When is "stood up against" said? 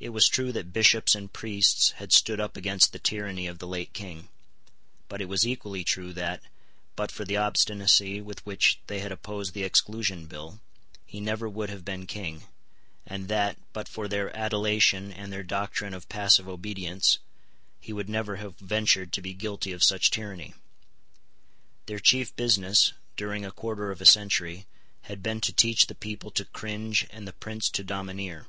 2.12-2.92